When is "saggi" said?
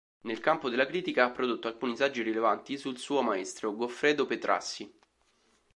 1.95-2.23